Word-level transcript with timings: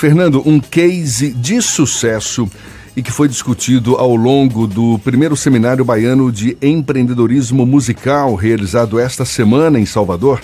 Fernando, 0.00 0.42
um 0.46 0.58
case 0.58 1.28
de 1.30 1.60
sucesso 1.60 2.48
e 2.96 3.02
que 3.02 3.12
foi 3.12 3.28
discutido 3.28 3.96
ao 3.96 4.16
longo 4.16 4.66
do 4.66 4.98
primeiro 5.00 5.36
seminário 5.36 5.84
baiano 5.84 6.32
de 6.32 6.56
empreendedorismo 6.62 7.66
musical 7.66 8.34
realizado 8.34 8.98
esta 8.98 9.26
semana 9.26 9.78
em 9.78 9.84
Salvador, 9.84 10.40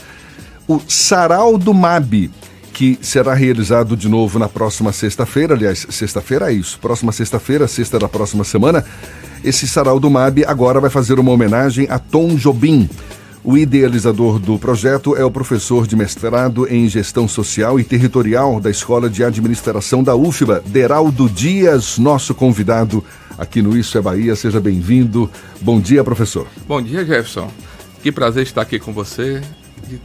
o 0.69 0.79
Sarau 0.87 1.56
do 1.56 1.72
MAB, 1.72 2.30
que 2.71 2.98
será 3.00 3.32
realizado 3.32 3.96
de 3.96 4.11
novo 4.11 4.38
na 4.38 4.46
próxima 4.46 4.92
sexta-feira, 4.92 5.54
aliás, 5.54 5.87
sexta-feira 5.88 6.53
é 6.53 6.54
isso, 6.54 6.79
próxima 6.79 7.11
sexta-feira, 7.11 7.67
sexta 7.67 7.99
da 7.99 8.11
próxima 8.11 8.45
semana. 8.45 8.85
Esse 9.43 9.67
Sarau 9.67 9.99
do 9.99 10.11
MAB 10.11 10.45
agora 10.47 10.81
vai 10.81 10.91
fazer 10.91 11.19
uma 11.19 11.33
homenagem 11.33 11.87
a 11.88 11.99
Tom 11.99 12.35
Jobim. 12.35 12.91
O 13.47 13.56
idealizador 13.56 14.40
do 14.40 14.58
projeto 14.58 15.15
é 15.15 15.24
o 15.24 15.31
professor 15.31 15.87
de 15.87 15.95
mestrado 15.95 16.66
em 16.66 16.88
gestão 16.88 17.28
social 17.28 17.78
e 17.78 17.84
territorial 17.84 18.59
da 18.59 18.69
Escola 18.69 19.09
de 19.09 19.23
Administração 19.23 20.02
da 20.02 20.16
UFBA, 20.16 20.65
Deraldo 20.66 21.30
Dias, 21.30 21.96
nosso 21.96 22.34
convidado 22.34 23.05
aqui 23.38 23.62
no 23.62 23.78
Isso 23.78 23.96
é 23.96 24.02
Bahia. 24.02 24.34
Seja 24.34 24.59
bem-vindo. 24.60 25.30
Bom 25.60 25.80
dia, 25.80 26.02
professor. 26.02 26.48
Bom 26.66 26.82
dia, 26.82 27.05
Jefferson. 27.05 27.48
Que 28.02 28.10
prazer 28.10 28.42
estar 28.42 28.62
aqui 28.62 28.80
com 28.80 28.92
você 28.92 29.41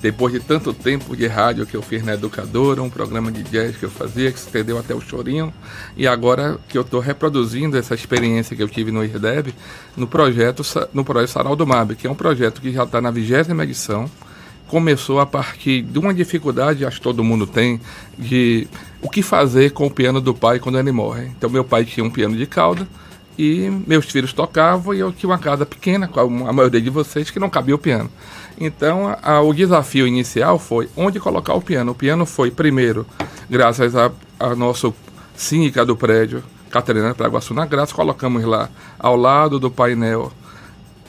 depois 0.02 0.34
de 0.34 0.40
tanto 0.40 0.74
tempo 0.74 1.16
de 1.16 1.28
rádio 1.28 1.66
que 1.66 1.76
eu 1.76 1.82
fiz 1.82 2.04
na 2.04 2.14
Educadora, 2.14 2.82
um 2.82 2.90
programa 2.90 3.32
de 3.32 3.44
jazz 3.44 3.76
que 3.76 3.84
eu 3.84 3.90
fazia, 3.90 4.32
que 4.32 4.40
se 4.40 4.46
estendeu 4.46 4.78
até 4.78 4.94
o 4.94 5.02
chorinho, 5.02 5.54
e 5.98 6.08
agora 6.08 6.60
que 6.68 6.78
eu 6.78 6.82
estou 6.82 7.00
reproduzindo 7.00 7.78
essa 7.78 7.96
experiência 7.96 8.56
que 8.56 8.64
eu 8.64 8.70
tive 8.70 8.92
no 8.92 9.04
IRDEB, 9.04 9.54
no 9.98 10.08
projeto, 10.08 10.64
no 10.94 11.04
projeto 11.04 11.30
Sarau 11.30 11.56
do 11.56 11.66
MAB, 11.66 11.96
que 11.96 12.08
é 12.08 12.12
um 12.12 12.16
projeto 12.16 12.62
que 12.62 12.72
já 12.72 12.84
está 12.84 13.02
na 13.02 13.12
vigésima 13.12 13.64
edição, 13.64 14.10
começou 14.68 15.20
a 15.20 15.26
partir 15.26 15.82
de 15.82 16.00
uma 16.00 16.14
dificuldade, 16.14 16.86
acho 16.86 16.98
que 16.98 17.04
todo 17.04 17.24
mundo 17.24 17.46
tem, 17.46 17.82
de 18.18 18.68
o 19.02 19.10
que 19.10 19.22
fazer 19.22 19.72
com 19.72 19.86
o 19.86 19.92
piano 19.92 20.22
do 20.22 20.34
pai 20.34 20.60
quando 20.60 20.80
ele 20.80 20.94
morre. 20.94 21.26
Então, 21.38 21.50
meu 21.50 21.66
pai 21.66 21.84
tinha 21.84 22.06
um 22.06 22.10
piano 22.10 22.38
de 22.38 22.46
cauda, 22.46 22.88
e 23.38 23.70
meus 23.88 24.06
filhos 24.06 24.34
tocavam 24.34 24.94
e 24.94 25.00
eu 25.00 25.12
tinha 25.12 25.30
uma 25.30 25.40
casa 25.40 25.66
pequena, 25.66 26.08
com 26.08 26.48
a 26.48 26.54
maioria 26.54 26.82
de 26.82 26.90
vocês, 26.90 27.30
que 27.30 27.40
não 27.40 27.50
cabia 27.50 27.76
o 27.76 27.80
piano. 27.80 28.10
Então, 28.60 29.16
a, 29.22 29.42
o 29.42 29.54
desafio 29.54 30.06
inicial 30.08 30.60
foi 30.60 30.90
onde 30.96 31.20
colocar 31.20 31.54
o 31.54 31.62
piano. 31.62 31.92
O 31.92 31.96
piano 31.96 32.26
foi, 32.26 32.52
primeiro, 32.52 33.06
graças 33.50 33.96
a, 33.96 34.12
a 34.40 34.56
nosso 34.56 34.94
síndica 35.36 35.86
do 35.86 35.96
prédio, 35.96 36.44
Catarina 36.70 37.14
Praguaçu 37.14 37.54
na 37.54 37.66
Graça, 37.66 37.94
colocamos 37.94 38.44
lá 38.46 38.70
ao 39.00 39.16
lado 39.16 39.60
do 39.60 39.72
painel 39.72 40.32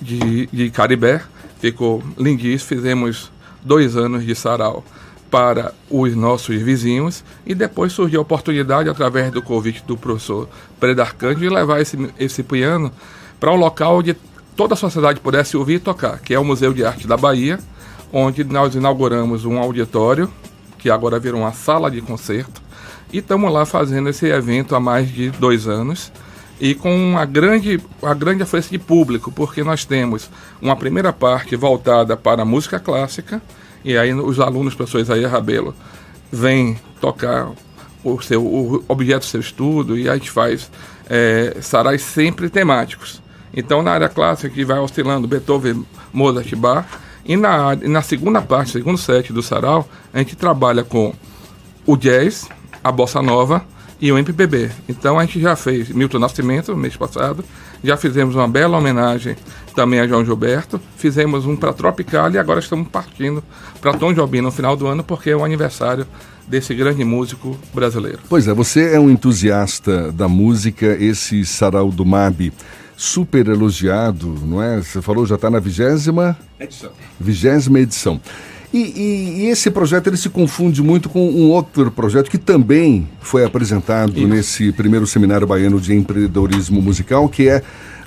de, 0.00 0.46
de 0.46 0.70
Caribé. 0.70 1.22
Ficou 1.60 2.02
lindíssimo. 2.18 2.68
Fizemos 2.68 3.30
dois 3.62 3.96
anos 3.96 4.24
de 4.24 4.34
sarau 4.34 4.84
para 5.32 5.72
os 5.88 6.14
nossos 6.14 6.60
vizinhos 6.60 7.24
e 7.46 7.54
depois 7.54 7.90
surgiu 7.94 8.20
a 8.20 8.22
oportunidade, 8.22 8.90
através 8.90 9.32
do 9.32 9.40
convite 9.40 9.82
do 9.86 9.96
professor 9.96 10.46
Predarcante, 10.78 11.40
de 11.40 11.48
levar 11.48 11.80
esse, 11.80 11.96
esse 12.20 12.42
piano 12.42 12.92
para 13.40 13.50
um 13.50 13.56
local 13.56 13.96
onde 13.96 14.14
toda 14.54 14.74
a 14.74 14.76
sociedade 14.76 15.20
pudesse 15.20 15.56
ouvir 15.56 15.76
e 15.76 15.78
tocar, 15.78 16.18
que 16.18 16.34
é 16.34 16.38
o 16.38 16.44
Museu 16.44 16.74
de 16.74 16.84
Arte 16.84 17.06
da 17.06 17.16
Bahia, 17.16 17.58
onde 18.12 18.44
nós 18.44 18.74
inauguramos 18.74 19.46
um 19.46 19.56
auditório, 19.58 20.30
que 20.76 20.90
agora 20.90 21.18
virou 21.18 21.40
uma 21.40 21.52
sala 21.54 21.90
de 21.90 22.02
concerto, 22.02 22.60
e 23.10 23.18
estamos 23.18 23.50
lá 23.50 23.64
fazendo 23.64 24.10
esse 24.10 24.26
evento 24.26 24.76
há 24.76 24.80
mais 24.80 25.10
de 25.10 25.30
dois 25.30 25.66
anos 25.66 26.12
e 26.60 26.74
com 26.74 26.94
uma 26.94 27.24
grande, 27.24 27.80
uma 28.02 28.14
grande 28.14 28.42
afluência 28.42 28.70
de 28.70 28.78
público, 28.78 29.32
porque 29.32 29.64
nós 29.64 29.86
temos 29.86 30.28
uma 30.60 30.76
primeira 30.76 31.10
parte 31.10 31.56
voltada 31.56 32.18
para 32.18 32.42
a 32.42 32.44
música 32.44 32.78
clássica, 32.78 33.40
e 33.84 33.96
aí 33.96 34.12
os 34.12 34.40
alunos, 34.40 34.74
professores 34.74 35.10
aí 35.10 35.24
Rabelo, 35.24 35.74
vêm 36.30 36.78
tocar 37.00 37.50
o, 38.04 38.20
seu, 38.20 38.44
o 38.44 38.84
objeto 38.88 39.20
do 39.20 39.26
seu 39.26 39.40
estudo, 39.40 39.98
e 39.98 40.08
a 40.08 40.14
gente 40.14 40.30
faz 40.30 40.70
é, 41.08 41.56
sarais 41.60 42.02
sempre 42.02 42.48
temáticos. 42.48 43.22
Então, 43.54 43.82
na 43.82 43.92
área 43.92 44.08
clássica, 44.08 44.48
que 44.48 44.64
vai 44.64 44.78
oscilando 44.78 45.28
Beethoven, 45.28 45.84
Mozart, 46.12 46.54
Bach. 46.54 46.86
E 47.24 47.36
na, 47.36 47.76
na 47.76 48.02
segunda 48.02 48.40
parte, 48.40 48.72
segundo 48.72 48.98
set 48.98 49.32
do 49.32 49.42
sarau, 49.42 49.88
a 50.12 50.18
gente 50.18 50.34
trabalha 50.34 50.82
com 50.82 51.14
o 51.86 51.96
jazz, 51.96 52.48
a 52.82 52.90
bossa 52.90 53.20
nova 53.20 53.64
e 54.02 54.10
o 54.10 54.18
MPB. 54.18 54.68
Então 54.88 55.16
a 55.16 55.24
gente 55.24 55.40
já 55.40 55.54
fez 55.54 55.88
Milton 55.90 56.18
Nascimento 56.18 56.76
mês 56.76 56.96
passado, 56.96 57.44
já 57.84 57.96
fizemos 57.96 58.34
uma 58.34 58.48
bela 58.48 58.76
homenagem 58.76 59.36
também 59.76 60.00
a 60.00 60.08
João 60.08 60.24
Gilberto, 60.24 60.80
fizemos 60.96 61.46
um 61.46 61.54
para 61.54 61.72
Tropical 61.72 62.28
e 62.32 62.36
agora 62.36 62.58
estamos 62.58 62.88
partindo 62.88 63.44
para 63.80 63.94
Tom 63.94 64.12
Jobim 64.12 64.40
no 64.40 64.50
final 64.50 64.76
do 64.76 64.88
ano 64.88 65.04
porque 65.04 65.30
é 65.30 65.36
o 65.36 65.44
aniversário 65.44 66.04
desse 66.48 66.74
grande 66.74 67.04
músico 67.04 67.56
brasileiro. 67.72 68.18
Pois 68.28 68.48
é, 68.48 68.52
você 68.52 68.92
é 68.92 68.98
um 68.98 69.08
entusiasta 69.08 70.10
da 70.10 70.26
música, 70.26 70.96
esse 71.00 71.46
sarau 71.46 71.92
do 71.92 72.04
MAB 72.04 72.52
super 72.96 73.46
elogiado, 73.46 74.34
não 74.44 74.60
é? 74.60 74.78
Você 74.78 75.00
falou 75.00 75.24
já 75.24 75.36
está 75.36 75.48
na 75.48 75.60
vigésima 75.60 76.36
edição. 76.58 76.90
Vigésima 77.20 77.78
edição. 77.78 78.20
E, 78.72 78.78
e, 78.78 79.42
e, 79.42 79.46
esse 79.48 79.70
projeto 79.70 80.06
ele 80.06 80.16
se 80.16 80.30
confunde 80.30 80.82
muito 80.82 81.08
com 81.08 81.28
um 81.28 81.50
outro 81.50 81.90
projeto 81.90 82.30
que 82.30 82.38
também 82.38 83.06
foi 83.20 83.44
apresentado 83.44 84.16
Isso. 84.16 84.26
nesse 84.26 84.72
primeiro 84.72 85.06
seminário 85.06 85.46
baiano 85.46 85.78
de 85.78 85.94
empreendedorismo 85.94 86.80
musical, 86.80 87.28
que 87.28 87.48
é 87.48 87.62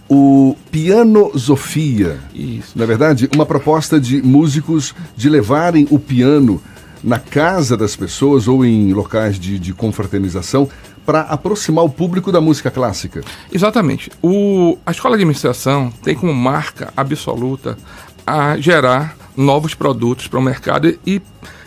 o 0.10 0.56
Pianosofia. 0.72 2.20
Isso. 2.34 2.78
Na 2.78 2.84
é 2.84 2.88
verdade, 2.88 3.30
uma 3.34 3.46
proposta 3.46 4.00
de 4.00 4.22
músicos 4.22 4.96
de 5.16 5.30
levarem 5.30 5.88
o 5.92 6.00
piano 6.00 6.62
na 7.04 7.20
casa 7.20 7.78
das 7.78 7.96
pessoas 7.96 8.48
ou 8.48 8.66
em 8.66 8.92
locais 8.92 9.40
de, 9.40 9.60
de 9.60 9.74
confraternização 9.74 10.68
para 11.06 11.22
aproximar 11.22 11.86
o 11.86 11.90
público 11.90 12.32
da 12.32 12.42
música 12.42 12.72
clássica. 12.72 13.22
Exatamente. 13.54 14.12
O, 14.24 14.78
a 14.84 14.92
escola 14.92 15.16
de 15.16 15.22
administração 15.22 15.94
tem 16.02 16.16
como 16.16 16.34
marca 16.34 16.92
absoluta 16.98 17.78
a 18.26 18.58
gerar 18.58 19.16
novos 19.36 19.74
produtos 19.74 20.28
para 20.28 20.40
o 20.40 20.44
mercado 20.44 20.98
e 21.06 21.22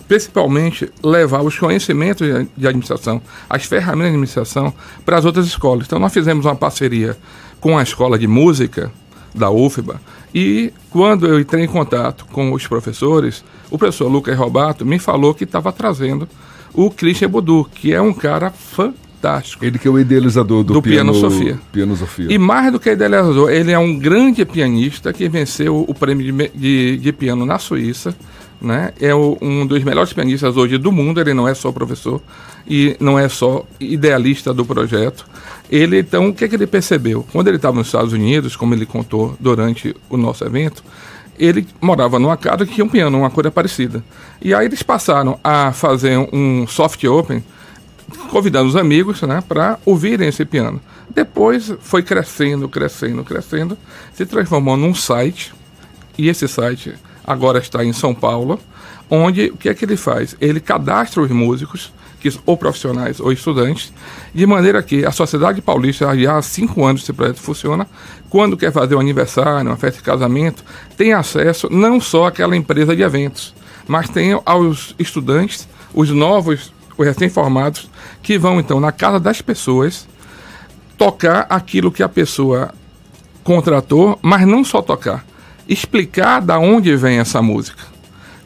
principalmente 0.06 0.90
levar 1.02 1.42
os 1.42 1.58
conhecimentos 1.58 2.26
de 2.56 2.66
administração, 2.66 3.20
as 3.48 3.64
ferramentas 3.64 4.04
de 4.04 4.08
administração 4.08 4.72
para 5.04 5.18
as 5.18 5.24
outras 5.24 5.46
escolas. 5.46 5.86
Então 5.86 5.98
nós 5.98 6.12
fizemos 6.12 6.46
uma 6.46 6.56
parceria 6.56 7.16
com 7.60 7.76
a 7.76 7.82
escola 7.82 8.18
de 8.18 8.26
música 8.26 8.90
da 9.34 9.50
UFBA 9.50 10.00
e 10.34 10.72
quando 10.90 11.26
eu 11.26 11.38
entrei 11.38 11.64
em 11.64 11.68
contato 11.68 12.24
com 12.32 12.52
os 12.52 12.66
professores, 12.66 13.44
o 13.70 13.78
professor 13.78 14.08
Lucas 14.08 14.36
Robato 14.36 14.86
me 14.86 14.98
falou 14.98 15.34
que 15.34 15.44
estava 15.44 15.70
trazendo 15.72 16.28
o 16.72 16.90
Christian 16.90 17.28
Budu, 17.28 17.68
que 17.74 17.92
é 17.92 18.00
um 18.00 18.12
cara 18.12 18.50
fantástico 18.50 19.07
fantástico. 19.18 19.64
Ele 19.64 19.78
que 19.78 19.86
é 19.86 19.90
o 19.90 19.98
idealizador 19.98 20.62
do, 20.62 20.74
do 20.74 20.82
piano, 20.82 21.12
piano, 21.12 21.30
Sofia. 21.30 21.58
piano 21.72 21.96
Sofia. 21.96 22.26
E 22.30 22.38
mais 22.38 22.72
do 22.72 22.80
que 22.80 22.90
idealizador, 22.90 23.50
ele 23.50 23.72
é 23.72 23.78
um 23.78 23.98
grande 23.98 24.44
pianista 24.44 25.12
que 25.12 25.28
venceu 25.28 25.84
o 25.86 25.94
prêmio 25.94 26.32
de, 26.32 26.50
de, 26.54 26.96
de 26.98 27.12
piano 27.12 27.44
na 27.44 27.58
Suíça. 27.58 28.14
Né? 28.60 28.92
É 29.00 29.14
o, 29.14 29.36
um 29.40 29.66
dos 29.66 29.84
melhores 29.84 30.12
pianistas 30.12 30.56
hoje 30.56 30.78
do 30.78 30.90
mundo. 30.90 31.20
Ele 31.20 31.34
não 31.34 31.46
é 31.46 31.54
só 31.54 31.70
professor 31.70 32.20
e 32.66 32.96
não 32.98 33.18
é 33.18 33.28
só 33.28 33.66
idealista 33.78 34.54
do 34.54 34.64
projeto. 34.64 35.26
Ele, 35.70 35.98
então, 35.98 36.28
o 36.28 36.34
que, 36.34 36.44
é 36.44 36.48
que 36.48 36.56
ele 36.56 36.66
percebeu? 36.66 37.26
Quando 37.30 37.48
ele 37.48 37.56
estava 37.56 37.76
nos 37.76 37.88
Estados 37.88 38.12
Unidos, 38.12 38.56
como 38.56 38.74
ele 38.74 38.86
contou 38.86 39.36
durante 39.38 39.94
o 40.08 40.16
nosso 40.16 40.44
evento, 40.44 40.82
ele 41.38 41.68
morava 41.80 42.18
numa 42.18 42.36
casa 42.36 42.66
que 42.66 42.74
tinha 42.74 42.84
um 42.84 42.88
piano, 42.88 43.18
uma 43.18 43.30
coisa 43.30 43.50
parecida. 43.50 44.02
E 44.42 44.52
aí 44.52 44.66
eles 44.66 44.82
passaram 44.82 45.38
a 45.44 45.72
fazer 45.72 46.18
um 46.32 46.66
soft 46.66 47.04
open 47.04 47.44
convidando 48.30 48.68
os 48.68 48.76
amigos 48.76 49.22
né, 49.22 49.42
para 49.46 49.78
ouvirem 49.84 50.28
esse 50.28 50.44
piano. 50.44 50.80
Depois 51.10 51.72
foi 51.80 52.02
crescendo, 52.02 52.68
crescendo, 52.68 53.24
crescendo, 53.24 53.78
se 54.12 54.26
transformou 54.26 54.76
num 54.76 54.94
site, 54.94 55.54
e 56.16 56.28
esse 56.28 56.46
site 56.48 56.94
agora 57.24 57.58
está 57.58 57.84
em 57.84 57.92
São 57.92 58.14
Paulo, 58.14 58.58
onde 59.10 59.46
o 59.46 59.56
que 59.56 59.68
é 59.68 59.74
que 59.74 59.84
ele 59.84 59.96
faz? 59.96 60.36
Ele 60.40 60.60
cadastra 60.60 61.22
os 61.22 61.30
músicos, 61.30 61.92
que, 62.20 62.28
ou 62.44 62.56
profissionais 62.56 63.20
ou 63.20 63.32
estudantes, 63.32 63.92
de 64.34 64.44
maneira 64.44 64.82
que 64.82 65.04
a 65.04 65.12
Sociedade 65.12 65.62
Paulista, 65.62 66.16
já 66.18 66.36
há 66.36 66.42
cinco 66.42 66.84
anos 66.84 67.02
esse 67.02 67.12
projeto 67.12 67.38
funciona, 67.38 67.86
quando 68.28 68.56
quer 68.56 68.72
fazer 68.72 68.96
um 68.96 69.00
aniversário, 69.00 69.70
uma 69.70 69.76
festa 69.76 69.98
de 69.98 70.04
casamento, 70.04 70.64
tem 70.96 71.12
acesso 71.12 71.68
não 71.70 72.00
só 72.00 72.26
àquela 72.26 72.56
empresa 72.56 72.94
de 72.94 73.02
eventos, 73.02 73.54
mas 73.86 74.08
tem 74.08 74.38
aos 74.44 74.94
estudantes, 74.98 75.68
os 75.94 76.10
novos 76.10 76.72
os 76.98 77.06
recém-formados, 77.06 77.88
que 78.22 78.36
vão 78.36 78.60
então 78.60 78.80
na 78.80 78.92
casa 78.92 79.20
das 79.20 79.40
pessoas 79.40 80.06
tocar 80.98 81.46
aquilo 81.48 81.92
que 81.92 82.02
a 82.02 82.08
pessoa 82.08 82.74
contratou, 83.44 84.18
mas 84.20 84.46
não 84.46 84.64
só 84.64 84.82
tocar, 84.82 85.24
explicar 85.68 86.40
da 86.40 86.58
onde 86.58 86.94
vem 86.96 87.18
essa 87.18 87.40
música, 87.40 87.82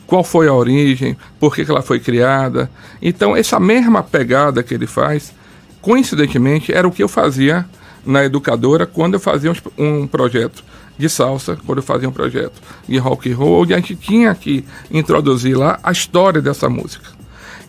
qual 0.07 0.23
foi 0.23 0.47
a 0.47 0.53
origem, 0.53 1.17
por 1.41 1.55
que, 1.55 1.65
que 1.65 1.71
ela 1.71 1.83
foi 1.83 1.99
criada. 1.99 2.71
Então, 3.01 3.35
essa 3.35 3.59
mesma 3.59 4.03
pegada 4.03 4.63
que 4.63 4.75
ele 4.75 4.87
faz, 4.87 5.33
coincidentemente, 5.81 6.73
era 6.73 6.87
o 6.87 6.93
que 6.93 7.03
eu 7.03 7.09
fazia 7.09 7.67
na 8.05 8.25
educadora 8.25 8.87
quando 8.87 9.15
eu 9.15 9.21
fazia 9.21 9.53
um, 9.79 10.07
projeto 10.07 10.63
de 10.99 11.09
salsa, 11.09 11.57
quando 11.65 11.79
eu 11.79 11.83
fazia 11.83 12.09
um 12.09 12.13
projeto 12.13 12.61
de 12.87 12.99
rock 12.99 13.33
and 13.33 13.37
roll, 13.37 13.63
onde 13.63 13.73
a 13.73 13.77
gente 13.79 13.97
tinha 13.97 14.35
que 14.35 14.65
introduzir 14.91 15.57
lá 15.57 15.81
a 15.83 15.91
história 15.91 16.43
dessa 16.43 16.69
música. 16.69 17.22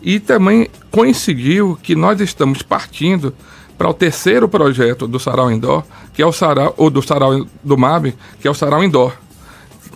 E 0.04 0.20
também 0.20 0.68
coincidiu 0.90 1.78
que 1.82 1.96
nós 1.96 2.20
estamos 2.20 2.60
partindo 2.60 3.34
para 3.78 3.88
o 3.88 3.94
terceiro 3.94 4.46
projeto 4.46 5.08
do 5.08 5.18
Sarau 5.18 5.50
Indoor, 5.50 5.82
que 6.12 6.20
é 6.20 6.26
o 6.26 6.32
Sarau, 6.32 6.74
ou 6.76 6.90
do 6.90 7.02
Sarau 7.02 7.46
do 7.62 7.78
MAB, 7.78 8.14
que 8.38 8.46
é 8.46 8.50
o 8.50 8.54
Sarau 8.54 8.84
Indoor, 8.84 9.14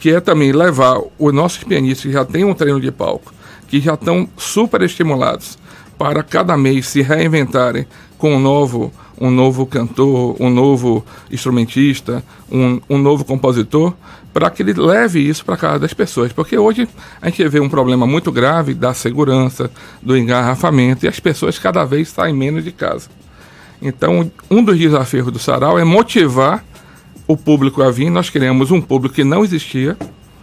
que 0.00 0.10
é 0.10 0.18
também 0.18 0.50
levar 0.50 0.98
os 1.18 1.34
nossos 1.34 1.62
pianistas 1.62 2.06
que 2.06 2.12
já 2.12 2.24
têm 2.24 2.42
um 2.42 2.54
treino 2.54 2.80
de 2.80 2.90
palco, 2.90 3.32
que 3.68 3.80
já 3.80 3.94
estão 3.94 4.26
super 4.36 4.80
estimulados 4.80 5.58
para 5.98 6.22
cada 6.22 6.56
mês 6.56 6.88
se 6.88 7.02
reinventarem 7.02 7.86
com 8.16 8.34
um 8.34 8.40
novo, 8.40 8.90
um 9.20 9.30
novo 9.30 9.66
cantor, 9.66 10.36
um 10.40 10.50
novo 10.50 11.04
instrumentista, 11.30 12.22
um, 12.50 12.80
um 12.88 12.98
novo 12.98 13.24
compositor, 13.24 13.94
para 14.32 14.50
que 14.50 14.62
ele 14.62 14.74
leve 14.74 15.20
isso 15.20 15.44
para 15.44 15.56
casa 15.56 15.78
das 15.80 15.92
pessoas. 15.92 16.32
Porque 16.32 16.56
hoje 16.56 16.88
a 17.20 17.28
gente 17.28 17.46
vê 17.48 17.60
um 17.60 17.68
problema 17.68 18.06
muito 18.06 18.30
grave 18.30 18.74
da 18.74 18.94
segurança, 18.94 19.70
do 20.02 20.16
engarrafamento, 20.16 21.04
e 21.04 21.08
as 21.08 21.18
pessoas 21.18 21.58
cada 21.58 21.84
vez 21.84 22.08
saem 22.08 22.34
menos 22.34 22.64
de 22.64 22.72
casa. 22.72 23.08
Então, 23.80 24.30
um 24.50 24.62
dos 24.62 24.78
desafios 24.78 25.30
do 25.30 25.38
Sarau 25.38 25.78
é 25.78 25.84
motivar 25.84 26.64
o 27.26 27.36
público 27.36 27.82
a 27.82 27.90
vir. 27.90 28.10
Nós 28.10 28.30
criamos 28.30 28.70
um 28.70 28.80
público 28.80 29.14
que 29.14 29.24
não 29.24 29.44
existia. 29.44 29.96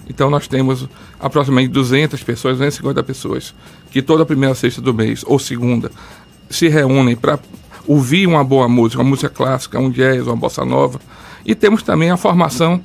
Então, 0.08 0.30
nós 0.30 0.48
temos 0.48 0.88
aproximadamente 1.20 1.72
200 1.72 2.22
pessoas, 2.24 2.58
250 2.58 3.04
pessoas, 3.04 3.56
que 3.90 4.02
toda 4.02 4.26
primeira 4.26 4.54
sexta 4.54 4.82
do 4.82 4.94
mês, 4.94 5.24
ou 5.26 5.40
segunda, 5.40 5.92
se 6.50 6.68
reúnem 6.68 7.16
para 7.16 7.40
ouvir 7.88 8.28
uma 8.28 8.44
boa 8.44 8.68
música, 8.68 9.02
uma 9.02 9.10
música 9.10 9.30
clássica, 9.30 9.80
um 9.80 9.90
jazz, 9.90 10.28
uma 10.28 10.36
bossa 10.36 10.66
nova. 10.66 11.00
E 11.46 11.54
temos 11.54 11.84
também 11.84 12.10
a 12.10 12.18
formação, 12.18 12.82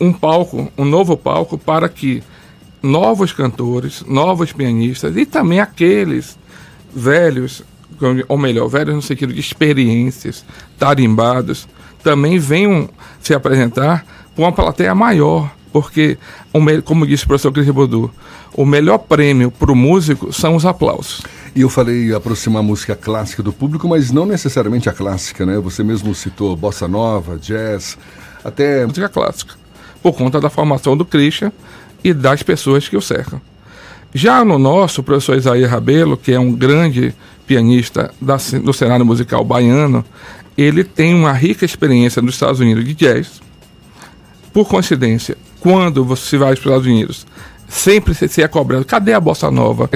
um 0.00 0.12
palco, 0.12 0.70
um 0.78 0.84
novo 0.84 1.16
palco 1.16 1.58
para 1.58 1.88
que 1.88 2.22
novos 2.82 3.32
cantores, 3.32 4.04
novos 4.06 4.52
pianistas 4.52 5.16
e 5.16 5.26
também 5.26 5.60
aqueles 5.60 6.38
velhos 6.94 7.62
ou 8.28 8.36
melhor, 8.36 8.68
velhos 8.68 8.94
no 8.94 9.02
sentido 9.02 9.32
de 9.32 9.40
experiências, 9.40 10.44
tarimbados, 10.78 11.66
também 12.02 12.38
venham 12.38 12.88
se 13.20 13.34
apresentar 13.34 14.04
com 14.34 14.42
uma 14.42 14.52
plateia 14.52 14.94
maior, 14.94 15.50
porque, 15.72 16.18
como 16.84 17.06
disse 17.06 17.24
o 17.24 17.28
professor 17.28 17.52
Cris 17.52 17.68
Bodu, 17.70 18.10
o 18.54 18.64
melhor 18.64 18.98
prêmio 18.98 19.50
para 19.50 19.72
o 19.72 19.76
músico 19.76 20.32
são 20.32 20.56
os 20.56 20.64
aplausos. 20.64 21.22
E 21.56 21.62
eu 21.62 21.70
falei 21.70 22.12
aproximar 22.12 22.60
a 22.60 22.62
música 22.62 22.94
clássica 22.94 23.42
do 23.42 23.50
público, 23.50 23.88
mas 23.88 24.12
não 24.12 24.26
necessariamente 24.26 24.90
a 24.90 24.92
clássica, 24.92 25.46
né? 25.46 25.58
Você 25.60 25.82
mesmo 25.82 26.14
citou 26.14 26.54
bossa 26.54 26.86
nova, 26.86 27.38
jazz, 27.38 27.96
até... 28.44 28.84
Música 28.84 29.08
clássica, 29.08 29.54
por 30.02 30.12
conta 30.12 30.38
da 30.38 30.50
formação 30.50 30.94
do 30.94 31.02
Christian 31.02 31.50
e 32.04 32.12
das 32.12 32.42
pessoas 32.42 32.86
que 32.86 32.94
o 32.94 33.00
cercam. 33.00 33.40
Já 34.12 34.44
no 34.44 34.58
nosso, 34.58 35.00
o 35.00 35.04
professor 35.04 35.34
Isaías 35.34 35.70
Rabelo, 35.70 36.18
que 36.18 36.30
é 36.30 36.38
um 36.38 36.52
grande 36.52 37.14
pianista 37.46 38.12
da, 38.20 38.36
do 38.62 38.74
cenário 38.74 39.06
musical 39.06 39.42
baiano, 39.42 40.04
ele 40.58 40.84
tem 40.84 41.14
uma 41.14 41.32
rica 41.32 41.64
experiência 41.64 42.20
nos 42.20 42.34
Estados 42.34 42.60
Unidos 42.60 42.84
de 42.84 42.92
jazz. 42.92 43.40
Por 44.52 44.68
coincidência, 44.68 45.38
quando 45.58 46.04
você 46.04 46.36
vai 46.36 46.48
para 46.48 46.58
os 46.58 46.66
Estados 46.66 46.86
Unidos, 46.86 47.26
sempre 47.66 48.14
se 48.14 48.42
é 48.42 48.46
cobrado, 48.46 48.84
cadê 48.84 49.14
a 49.14 49.20
bossa 49.20 49.50
nova? 49.50 49.88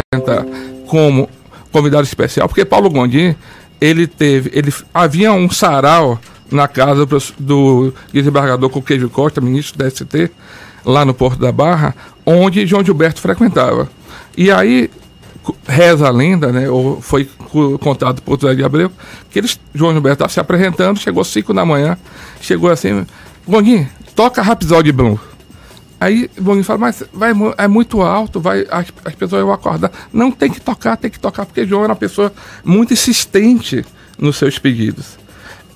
Como 0.87 1.29
convidado 1.73 2.05
especial, 2.05 2.49
porque 2.49 2.65
Paulo 2.65 2.91
Gondim, 2.91 3.35
ele 3.81 4.07
teve, 4.07 4.51
ele 4.53 4.73
havia 4.93 5.33
um 5.33 5.51
sarau 5.51 6.19
na 6.51 6.67
casa 6.67 7.07
do, 7.07 7.19
do 7.39 7.95
desembargador 8.13 8.69
Coqueijo 8.69 9.09
Costa, 9.09 9.41
ministro 9.41 9.79
da 9.79 9.89
ST, 9.89 10.31
lá 10.85 11.05
no 11.05 11.15
Porto 11.15 11.39
da 11.39 11.53
Barra, 11.53 11.95
onde 12.27 12.67
João 12.67 12.85
Gilberto 12.85 13.21
frequentava. 13.21 13.89
E 14.37 14.51
aí 14.51 14.91
reza 15.67 16.07
a 16.07 16.11
lenda, 16.11 16.53
né, 16.53 16.69
ou 16.69 17.01
foi 17.01 17.29
contado 17.81 18.21
por 18.23 18.39
José 18.41 18.55
de 18.55 18.65
Abreu, 18.65 18.91
que 19.31 19.39
eles, 19.39 19.59
João 19.75 19.93
Gilberto 19.93 20.17
estava 20.17 20.33
se 20.33 20.41
apresentando, 20.41 20.99
chegou 20.99 21.25
5 21.25 21.55
da 21.55 21.65
manhã, 21.65 21.97
chegou 22.41 22.71
assim, 22.71 23.07
Gonguinho, 23.47 23.89
toca 24.15 24.43
Rhapsody 24.43 24.93
Blue. 24.93 25.19
Aí 26.01 26.31
Gonguinho 26.41 26.65
fala, 26.65 26.79
mas 26.79 27.05
vai, 27.13 27.33
é 27.59 27.69
muito 27.69 28.01
alto, 28.01 28.41
vai, 28.41 28.67
as, 28.71 28.87
as 29.05 29.15
pessoas 29.15 29.43
vão 29.43 29.53
acordar. 29.53 29.93
Não, 30.11 30.33
tem 30.33 30.51
que 30.51 30.59
tocar, 30.59 30.97
tem 30.97 31.11
que 31.11 31.21
tocar, 31.21 31.45
porque 31.45 31.67
João 31.67 31.85
era 31.85 31.93
uma 31.93 31.99
pessoa 31.99 32.33
muito 32.65 32.95
insistente 32.95 33.85
nos 34.19 34.37
seus 34.37 34.59
pedidos. 34.59 35.19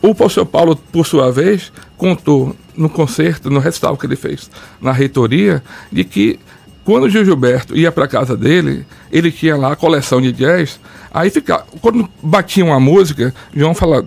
O 0.00 0.14
professor 0.14 0.46
Paulo, 0.46 0.76
por 0.76 1.06
sua 1.06 1.30
vez, 1.30 1.70
contou 1.98 2.56
no 2.74 2.88
concerto, 2.88 3.50
no 3.50 3.60
recital 3.60 3.96
que 3.98 4.06
ele 4.06 4.16
fez 4.16 4.50
na 4.80 4.92
reitoria, 4.92 5.62
de 5.92 6.04
que 6.04 6.40
quando 6.84 7.04
o 7.04 7.10
Gil 7.10 7.24
Gilberto 7.24 7.76
ia 7.76 7.92
para 7.92 8.08
casa 8.08 8.36
dele, 8.36 8.86
ele 9.10 9.30
tinha 9.30 9.56
lá 9.56 9.72
a 9.72 9.76
coleção 9.76 10.20
de 10.20 10.32
jazz. 10.32 10.80
Aí 11.12 11.30
ficava, 11.30 11.66
quando 11.80 12.08
batia 12.22 12.64
uma 12.64 12.80
música, 12.80 13.34
João 13.54 13.74
falava, 13.74 14.06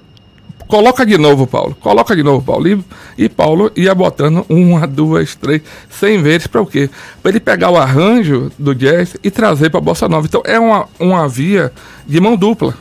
coloca 0.67 1.05
de 1.05 1.17
novo, 1.17 1.47
Paulo, 1.47 1.75
coloca 1.79 2.15
de 2.15 2.23
novo, 2.23 2.45
Paulo. 2.45 2.67
E, 2.67 2.83
e 3.17 3.29
Paulo 3.29 3.71
ia 3.75 3.93
botando 3.95 4.45
uma, 4.49 4.85
duas, 4.85 5.35
três, 5.35 5.61
cem 5.89 6.21
vezes 6.21 6.47
para 6.47 6.61
o 6.61 6.65
quê? 6.65 6.89
Para 7.21 7.31
ele 7.31 7.39
pegar 7.39 7.69
o 7.69 7.77
arranjo 7.77 8.51
do 8.57 8.75
jazz 8.75 9.15
e 9.23 9.31
trazer 9.31 9.69
para 9.69 9.79
a 9.79 9.83
bossa 9.83 10.07
nova. 10.07 10.27
Então 10.27 10.41
é 10.45 10.59
uma, 10.59 10.87
uma 10.99 11.27
via 11.27 11.71
de 12.05 12.19
mão 12.19 12.35
dupla, 12.35 12.75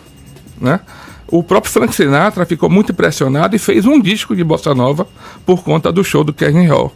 né? 0.61 0.81
O 1.29 1.43
próprio 1.43 1.73
Frank 1.73 1.95
Sinatra 1.95 2.47
ficou 2.47 2.71
muito 2.71 2.93
impressionado 2.93 3.57
e 3.57 3.59
fez 3.59 3.85
um 3.85 4.01
disco 4.01 4.37
de 4.37 4.45
bossa 4.45 4.75
nova 4.75 5.07
por 5.45 5.65
conta 5.65 5.91
do 5.91 6.05
show 6.05 6.23
do 6.23 6.33
Kevin 6.33 6.67
Hall. 6.67 6.93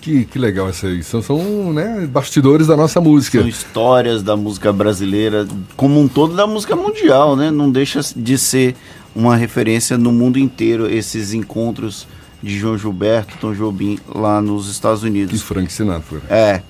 Que, 0.00 0.24
que 0.24 0.38
legal 0.38 0.68
essa 0.68 0.86
aí. 0.86 1.02
São, 1.02 1.22
são 1.22 1.72
né, 1.72 2.06
bastidores 2.10 2.66
da 2.66 2.76
nossa 2.76 3.00
música. 3.00 3.38
São 3.38 3.48
histórias 3.48 4.22
da 4.22 4.36
música 4.36 4.72
brasileira, 4.72 5.46
como 5.76 5.98
um 5.98 6.08
todo 6.08 6.34
da 6.34 6.46
música 6.46 6.76
mundial, 6.76 7.36
né? 7.36 7.50
Não 7.50 7.70
deixa 7.70 8.00
de 8.14 8.36
ser 8.36 8.74
uma 9.14 9.36
referência 9.36 9.96
no 9.96 10.12
mundo 10.12 10.38
inteiro 10.38 10.90
esses 10.90 11.32
encontros 11.32 12.06
de 12.42 12.58
João 12.58 12.76
Gilberto, 12.76 13.36
Tom 13.40 13.54
Jobim 13.54 13.98
lá 14.06 14.40
nos 14.42 14.68
Estados 14.68 15.02
Unidos. 15.02 15.40
E 15.40 15.42
Frank 15.42 15.72
Sinatra. 15.72 16.20
É. 16.28 16.60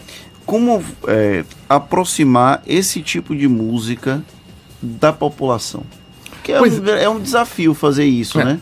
Como 0.46 0.85
é, 1.08 1.44
aproximar 1.69 2.62
esse 2.67 3.00
tipo 3.00 3.35
de 3.35 3.49
música 3.49 4.23
da 4.81 5.12
população? 5.12 5.82
Que 6.43 6.52
é, 6.52 6.61
um, 6.61 6.88
é 6.88 7.08
um 7.08 7.19
desafio 7.19 7.73
fazer 7.75 8.05
isso, 8.05 8.38
é. 8.38 8.44
né? 8.44 8.61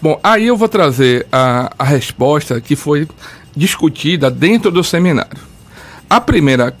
Bom, 0.00 0.20
aí 0.22 0.46
eu 0.46 0.56
vou 0.56 0.68
trazer 0.68 1.26
a, 1.32 1.72
a 1.78 1.84
resposta 1.84 2.60
que 2.60 2.76
foi 2.76 3.08
discutida 3.56 4.30
dentro 4.30 4.70
do 4.70 4.84
seminário. 4.84 5.38
A 6.10 6.20
primeira, 6.20 6.76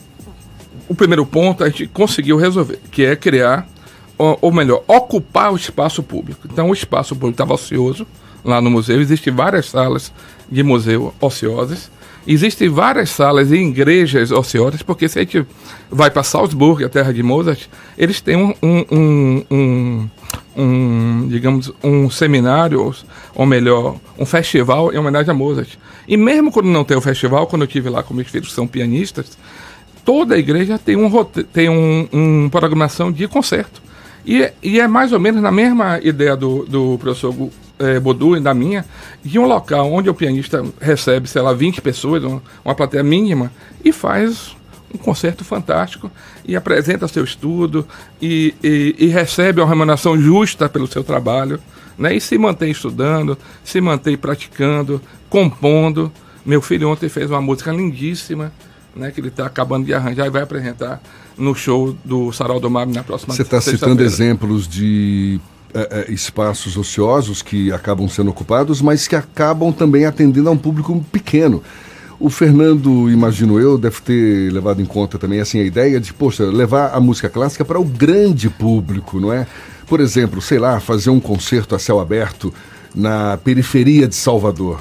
o 0.88 0.94
primeiro 0.94 1.24
ponto 1.24 1.64
a 1.64 1.68
gente 1.68 1.86
conseguiu 1.86 2.36
resolver, 2.36 2.78
que 2.90 3.04
é 3.04 3.16
criar, 3.16 3.66
ou, 4.16 4.52
melhor, 4.52 4.82
ocupar 4.86 5.52
o 5.52 5.56
espaço 5.56 6.02
público. 6.02 6.46
Então, 6.50 6.70
o 6.70 6.72
espaço 6.72 7.14
público 7.14 7.34
estava 7.34 7.54
ocioso 7.54 8.06
lá 8.44 8.60
no 8.60 8.70
museu, 8.70 9.00
existem 9.00 9.32
várias 9.32 9.70
salas 9.70 10.12
de 10.50 10.62
museu 10.62 11.14
ociosas, 11.20 11.90
existem 12.26 12.68
várias 12.68 13.10
salas 13.10 13.50
e 13.50 13.56
igrejas 13.56 14.30
ociosas, 14.30 14.82
porque 14.82 15.08
se 15.08 15.18
a 15.18 15.22
gente 15.22 15.46
vai 15.90 16.10
para 16.10 16.22
Salzburg, 16.22 16.84
a 16.84 16.88
terra 16.88 17.12
de 17.12 17.22
Mozart, 17.22 17.66
eles 17.96 18.20
têm 18.20 18.36
um, 18.36 18.54
um, 18.62 19.44
um, 19.50 20.10
um, 20.56 21.28
digamos, 21.28 21.72
um 21.82 22.10
seminário, 22.10 22.94
ou 23.34 23.46
melhor, 23.46 23.96
um 24.18 24.26
festival 24.26 24.92
em 24.92 24.98
homenagem 24.98 25.30
a 25.30 25.34
Mozart. 25.34 25.78
E 26.06 26.16
mesmo 26.16 26.52
quando 26.52 26.66
não 26.66 26.84
tem 26.84 26.96
o 26.96 27.00
festival, 27.00 27.46
quando 27.46 27.62
eu 27.62 27.68
tive 27.68 27.88
lá 27.88 28.02
com 28.02 28.14
meus 28.14 28.28
filhos 28.28 28.48
que 28.48 28.54
são 28.54 28.66
pianistas, 28.66 29.38
toda 30.04 30.34
a 30.34 30.38
igreja 30.38 30.78
tem 30.78 30.96
um 30.96 31.24
tem 31.52 31.68
um, 31.68 32.08
um 32.12 32.48
programação 32.50 33.10
de 33.10 33.26
concerto. 33.26 33.83
E, 34.24 34.50
e 34.62 34.80
é 34.80 34.88
mais 34.88 35.12
ou 35.12 35.20
menos 35.20 35.42
na 35.42 35.52
mesma 35.52 35.98
ideia 36.02 36.36
do, 36.36 36.64
do 36.64 36.98
professor 36.98 37.34
é, 37.78 38.00
Bodu 38.00 38.36
e 38.36 38.40
da 38.40 38.54
minha, 38.54 38.84
de 39.22 39.38
um 39.38 39.46
local 39.46 39.92
onde 39.92 40.08
o 40.08 40.14
pianista 40.14 40.64
recebe, 40.80 41.28
sei 41.28 41.42
lá, 41.42 41.52
20 41.52 41.80
pessoas, 41.82 42.22
uma, 42.24 42.42
uma 42.64 42.74
plateia 42.74 43.02
mínima, 43.02 43.52
e 43.84 43.92
faz 43.92 44.56
um 44.94 44.98
concerto 44.98 45.44
fantástico 45.44 46.10
e 46.46 46.54
apresenta 46.54 47.08
seu 47.08 47.24
estudo 47.24 47.86
e, 48.22 48.54
e, 48.62 48.94
e, 48.98 49.06
recebe 49.08 49.60
uma 49.60 49.68
remuneração 49.68 50.16
justa 50.18 50.68
pelo 50.68 50.86
seu 50.86 51.02
trabalho, 51.02 51.60
né? 51.98 52.14
E 52.14 52.20
se 52.20 52.38
mantém 52.38 52.70
estudando, 52.70 53.36
se 53.64 53.80
mantém 53.80 54.16
praticando, 54.16 55.00
compondo. 55.28 56.12
Meu 56.46 56.62
filho 56.62 56.88
ontem 56.88 57.08
fez 57.08 57.28
uma 57.30 57.40
música 57.40 57.72
lindíssima, 57.72 58.52
né? 58.94 59.10
Que 59.10 59.20
ele 59.20 59.28
está 59.28 59.46
acabando 59.46 59.86
de 59.86 59.94
arranjar 59.94 60.26
e 60.26 60.30
vai 60.30 60.42
apresentar 60.42 61.00
no 61.36 61.54
show 61.54 61.96
do 62.04 62.32
Sarau 62.32 62.60
do 62.60 62.70
Mar 62.70 62.86
na 62.86 63.02
próxima 63.02 63.34
Você 63.34 63.42
está 63.42 63.60
citando 63.60 64.02
exemplos 64.02 64.68
de 64.68 65.40
é, 65.72 66.06
é, 66.08 66.12
espaços 66.12 66.76
ociosos 66.76 67.42
que 67.42 67.72
acabam 67.72 68.08
sendo 68.08 68.30
ocupados, 68.30 68.80
mas 68.80 69.08
que 69.08 69.16
acabam 69.16 69.72
também 69.72 70.04
atendendo 70.04 70.48
a 70.48 70.52
um 70.52 70.58
público 70.58 71.04
pequeno. 71.10 71.62
O 72.20 72.30
Fernando, 72.30 73.10
imagino 73.10 73.58
eu, 73.58 73.76
deve 73.76 74.00
ter 74.00 74.52
levado 74.52 74.80
em 74.80 74.84
conta 74.84 75.18
também 75.18 75.40
assim 75.40 75.58
a 75.58 75.64
ideia 75.64 75.98
de, 76.00 76.12
poxa, 76.12 76.44
levar 76.44 76.94
a 76.94 77.00
música 77.00 77.28
clássica 77.28 77.64
para 77.64 77.78
o 77.78 77.84
grande 77.84 78.48
público, 78.48 79.18
não 79.18 79.32
é? 79.32 79.46
Por 79.86 80.00
exemplo, 80.00 80.40
sei 80.40 80.58
lá, 80.58 80.78
fazer 80.78 81.10
um 81.10 81.20
concerto 81.20 81.74
a 81.74 81.78
céu 81.78 81.98
aberto 81.98 82.54
na 82.94 83.36
periferia 83.36 84.06
de 84.06 84.14
Salvador. 84.14 84.80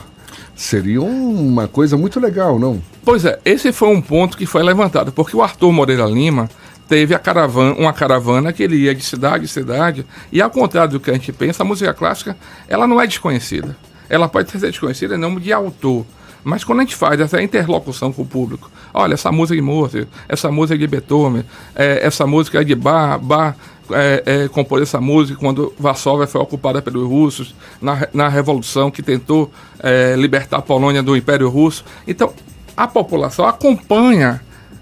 Seria 0.55 1.01
uma 1.01 1.67
coisa 1.67 1.97
muito 1.97 2.19
legal, 2.19 2.59
não? 2.59 2.79
Pois 3.05 3.25
é, 3.25 3.37
esse 3.43 3.73
foi 3.73 3.89
um 3.89 4.01
ponto 4.01 4.37
que 4.37 4.45
foi 4.45 4.63
levantado, 4.63 5.11
porque 5.11 5.35
o 5.35 5.41
Arthur 5.41 5.73
Moreira 5.73 6.05
Lima 6.05 6.49
teve 6.87 7.13
a 7.13 7.19
caravana, 7.19 7.75
uma 7.75 7.91
caravana 7.91 8.53
que 8.53 8.63
ele 8.63 8.77
ia 8.77 8.95
de 8.95 9.03
cidade 9.03 9.43
em 9.43 9.47
cidade, 9.47 10.05
e 10.31 10.41
ao 10.41 10.49
contrário 10.49 10.93
do 10.93 10.99
que 10.99 11.09
a 11.09 11.13
gente 11.13 11.31
pensa, 11.33 11.63
a 11.63 11.65
música 11.65 11.93
clássica, 11.93 12.37
ela 12.67 12.87
não 12.87 13.01
é 13.01 13.07
desconhecida. 13.07 13.75
Ela 14.09 14.29
pode 14.29 14.51
ser 14.51 14.59
desconhecida 14.59 15.15
em 15.15 15.17
nome 15.17 15.41
de 15.41 15.51
autor, 15.51 16.05
mas 16.43 16.63
quando 16.63 16.79
a 16.79 16.83
gente 16.83 16.95
faz 16.95 17.19
essa 17.19 17.41
interlocução 17.41 18.11
com 18.13 18.21
o 18.21 18.25
público, 18.25 18.71
olha, 18.93 19.15
essa 19.15 19.31
música 19.31 19.55
de 19.55 19.61
Mozart, 19.61 20.07
essa 20.27 20.51
música 20.51 20.77
de 20.77 20.87
Beethoven, 20.87 21.43
é, 21.75 22.05
essa 22.05 22.25
música 22.25 22.63
de 22.63 22.75
Bach, 22.75 23.19
Bach 23.21 23.55
é, 23.91 24.23
é, 24.25 24.47
compôs 24.47 24.81
essa 24.81 25.01
música 25.01 25.37
quando 25.39 25.73
Varsóvia 25.77 26.27
foi 26.27 26.39
ocupada 26.39 26.81
pelos 26.81 27.07
russos, 27.07 27.53
na, 27.81 28.07
na 28.13 28.29
revolução 28.29 28.89
que 28.89 29.01
tentou 29.01 29.51
é, 29.79 30.15
libertar 30.17 30.57
a 30.57 30.61
Polônia 30.61 31.03
do 31.03 31.17
Império 31.17 31.49
Russo. 31.49 31.83
Então, 32.07 32.33
a 32.75 32.87
população 32.87 33.45
acompanha 33.45 34.41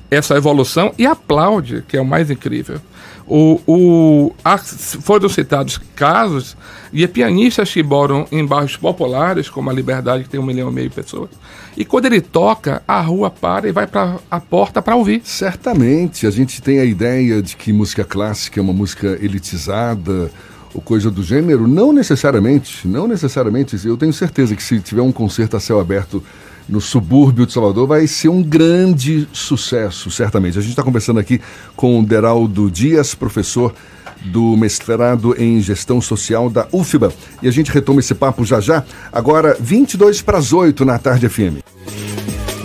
essa 0.10 0.36
evolução 0.36 0.93
e 0.98 1.05
aplaude, 1.05 1.83
que 1.88 1.95
é 1.95 2.01
o 2.01 2.05
mais 2.05 2.29
incrível. 2.29 2.79
O, 3.25 3.62
o, 3.65 4.36
a, 4.43 4.57
foram 4.57 5.29
citados 5.29 5.79
casos 5.95 6.57
de 6.91 7.07
pianistas 7.07 7.71
que 7.71 7.81
moram 7.81 8.27
em 8.29 8.45
bairros 8.45 8.75
populares, 8.75 9.50
como 9.50 9.69
a 9.69 9.74
Liberdade, 9.74 10.25
que 10.25 10.29
tem 10.29 10.39
um 10.39 10.45
milhão 10.45 10.69
e 10.69 10.74
meio 10.74 10.89
de 10.89 10.95
pessoas, 10.95 11.29
e 11.77 11.86
quando 11.86 12.07
ele 12.07 12.19
toca, 12.19 12.83
a 12.86 13.00
rua 13.00 13.29
para 13.29 13.69
e 13.69 13.71
vai 13.71 13.88
para 13.88 14.17
a 14.29 14.39
porta 14.41 14.81
para 14.81 14.98
ouvir. 14.98 15.21
Certamente, 15.24 16.27
a 16.27 16.31
gente 16.31 16.62
tem 16.62 16.79
a 16.79 16.83
ideia 16.83 17.41
de 17.41 17.55
que 17.55 17.71
música 17.71 18.03
clássica 18.03 18.60
é 18.60 18.62
uma 18.62 18.74
música 18.74 19.17
elitizada, 19.21 20.29
ou 20.74 20.81
coisa 20.81 21.10
do 21.10 21.24
gênero, 21.24 21.67
não 21.67 21.93
necessariamente, 21.93 22.88
não 22.88 23.07
necessariamente. 23.07 23.77
Eu 23.86 23.98
tenho 23.98 24.13
certeza 24.13 24.55
que 24.55 24.63
se 24.63 24.79
tiver 24.79 25.01
um 25.01 25.12
concerto 25.12 25.55
a 25.55 25.60
céu 25.60 25.79
aberto 25.79 26.24
no 26.72 26.80
subúrbio 26.80 27.46
de 27.46 27.51
Salvador 27.51 27.86
vai 27.86 28.08
ser 28.08 28.30
um 28.30 28.42
grande 28.42 29.28
sucesso, 29.34 30.10
certamente. 30.10 30.58
A 30.58 30.62
gente 30.62 30.72
está 30.72 30.82
conversando 30.82 31.20
aqui 31.20 31.42
com 31.75 32.00
o 32.00 32.06
Deraldo 32.06 32.72
Dias, 32.72 33.13
professor 33.13 33.74
do 34.24 34.56
mestrado 34.56 35.36
em 35.38 35.60
gestão 35.60 36.00
social 36.00 36.50
da 36.50 36.68
UFBA. 36.72 37.12
E 37.42 37.48
a 37.48 37.51
gente 37.51 37.72
retoma 37.72 38.00
esse 38.00 38.16
papo 38.16 38.46
já 38.46 38.62
já, 38.62 38.86
agora 39.12 39.58
22 39.60 40.22
para 40.22 40.38
as 40.38 40.54
8 40.54 40.86
na 40.86 40.98
tarde 40.98 41.28
FM. 41.28 41.60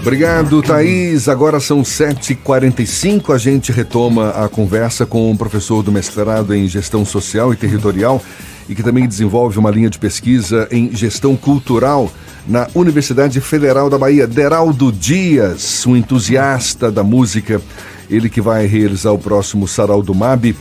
Obrigado, 0.01 0.63
Thaís. 0.63 1.29
Agora 1.29 1.59
são 1.59 1.83
7h45. 1.83 3.35
A 3.35 3.39
gente 3.39 3.73
retoma 3.73 4.31
a 4.31 4.49
conversa 4.49 5.05
com 5.05 5.33
o 5.33 5.37
professor 5.37 5.83
do 5.83 5.91
mestrado 5.91 6.55
em 6.55 6.69
gestão 6.69 7.05
social 7.05 7.53
e 7.53 7.57
territorial 7.57 8.23
e 8.69 8.75
que 8.75 8.83
também 8.83 9.07
desenvolve 9.07 9.59
uma 9.59 9.71
linha 9.71 9.91
de 9.91 9.99
pesquisa 9.99 10.69
em 10.71 10.95
gestão 10.95 11.37
cultural 11.37 12.11
na 12.47 12.69
Universidade 12.75 13.41
Federal 13.41 13.91
da 13.91 13.99
Bahia, 13.99 14.27
Deraldo 14.27 14.93
Dias, 14.93 15.85
um 15.87 15.97
entusiasta 15.97 16.91
da 16.91 17.03
música, 17.03 17.61
ele 18.09 18.29
que 18.29 18.41
vai 18.41 18.67
realizar 18.67 19.11
o 19.11 19.19
próximo 19.19 19.67
Sarau 19.67 20.03
do 20.03 20.15
MAB 20.15 20.55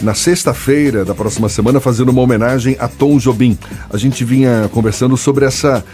na 0.00 0.14
sexta-feira 0.14 1.04
da 1.04 1.14
próxima 1.14 1.48
semana, 1.48 1.80
fazendo 1.80 2.10
uma 2.10 2.22
homenagem 2.22 2.76
a 2.78 2.88
Tom 2.88 3.18
Jobim. 3.18 3.58
A 3.90 3.96
gente 3.96 4.24
vinha 4.24 4.68
conversando 4.72 5.16
sobre 5.16 5.44
essa, 5.44 5.84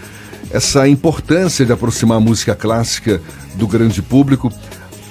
essa 0.51 0.87
importância 0.87 1.65
de 1.65 1.71
aproximar 1.71 2.17
a 2.17 2.21
música 2.21 2.55
clássica 2.55 3.21
do 3.55 3.67
grande 3.67 4.01
público. 4.01 4.51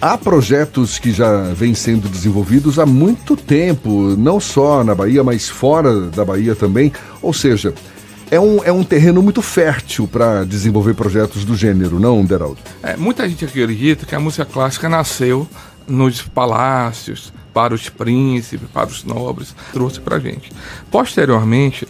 Há 0.05 0.19
projetos 0.19 0.99
que 0.99 1.11
já 1.11 1.45
vêm 1.55 1.73
sendo 1.73 2.11
desenvolvidos 2.11 2.79
há 2.79 2.85
muito 2.85 3.39
tempo, 3.39 4.15
não 4.19 4.39
só 4.39 4.85
na 4.85 4.95
Bahia, 4.95 5.25
mas 5.25 5.49
fora 5.49 5.99
da 6.11 6.23
Bahia 6.23 6.55
também. 6.55 6.93
Ou 7.23 7.33
seja, 7.33 7.73
é 8.31 8.39
um, 8.39 8.63
é 8.63 8.71
um 8.71 8.85
terreno 8.85 9.23
muito 9.23 9.41
fértil 9.41 10.07
para 10.07 10.45
desenvolver 10.45 10.93
projetos 10.93 11.43
do 11.47 11.57
gênero, 11.57 11.99
não, 11.99 12.23
Deraldo? 12.23 12.59
É, 12.83 12.99
muita 12.99 13.27
gente 13.27 13.47
acredita 13.47 14.05
que 14.05 14.15
a 14.15 14.21
música 14.21 14.45
clássica 14.45 14.91
nasceu 14.91 15.49
nos 15.89 16.21
palácios, 16.21 17.33
para 17.55 17.73
os 17.73 17.89
príncipes, 17.89 18.69
para 18.75 18.89
os 18.89 19.05
nobres, 19.05 19.57
trouxe 19.73 20.01
para 20.01 20.17
a 20.17 20.21
gente. 20.21 20.53
Posteriormente, 20.91 21.89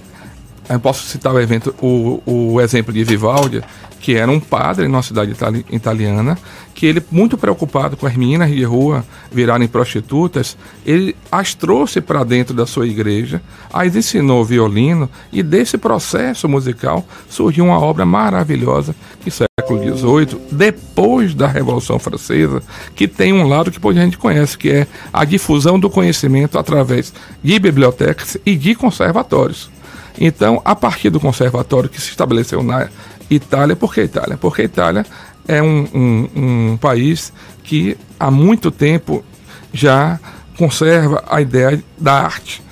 eu 0.68 0.78
posso 0.78 1.04
citar 1.04 1.35
o 1.35 1.40
evento, 1.40 1.75
o, 1.83 2.23
o 2.25 2.61
exemplo 2.61 2.92
de 2.92 3.02
Vivaldi, 3.02 3.61
que 4.05 4.15
era 4.15 4.31
um 4.31 4.39
padre 4.39 4.87
numa 4.87 5.03
cidade 5.03 5.31
itali 5.31 5.65
italiana, 5.71 6.37
que 6.75 6.85
ele, 6.85 7.03
muito 7.11 7.39
preocupado 7.39 7.97
com 7.97 8.07
as 8.07 8.15
meninas 8.15 8.51
de 8.51 8.63
rua 8.63 9.03
virarem 9.33 9.67
prostitutas, 9.67 10.59
ele 10.85 11.17
as 11.33 11.55
trouxe 11.55 12.03
para 12.03 12.23
dentro 12.23 12.55
da 12.55 12.67
sua 12.67 12.87
igreja, 12.87 13.41
as 13.73 13.97
ensinou 13.97 14.45
violino, 14.45 15.09
e 15.33 15.43
desse 15.43 15.79
processo 15.79 16.47
musical 16.47 17.03
surgiu 17.31 17.65
uma 17.65 17.81
obra 17.81 18.05
maravilhosa, 18.05 18.95
que 19.23 19.31
século 19.31 19.97
XVIII, 19.97 20.39
depois 20.53 21.35
da 21.35 21.47
Revolução 21.47 21.99
Francesa, 21.99 22.63
que 22.95 23.09
tem 23.09 23.33
um 23.33 23.49
lado 23.49 23.71
que 23.71 23.89
a 23.89 23.93
gente 23.95 24.19
conhece, 24.19 24.59
que 24.59 24.69
é 24.69 24.87
a 25.15 25.25
difusão 25.25 25.81
do 25.81 25.89
conhecimento 25.89 26.59
através 26.59 27.11
de 27.43 27.59
bibliotecas 27.59 28.37
e 28.45 28.55
de 28.55 28.75
conservatórios. 28.75 29.73
Então, 30.21 30.63
a 30.65 30.77
partir 30.77 31.11
do 31.11 31.19
conservatório 31.19 31.89
que 31.89 32.01
se 32.01 32.11
estabeleceu 32.11 32.63
na 32.63 32.89
Itália, 33.35 33.76
por 33.76 33.93
que 33.93 34.03
Itália? 34.03 34.37
Porque 34.37 34.62
Itália 34.62 35.05
é 35.47 35.62
um, 35.62 35.88
um, 35.95 36.73
um 36.73 36.76
país 36.76 37.33
que 37.62 37.97
há 38.19 38.31
muito 38.31 38.71
tempo 38.71 39.25
já 39.73 40.19
conserva 40.57 41.23
a 41.26 41.41
ideia 41.41 41.83
da 41.99 42.14
arte. 42.14 42.62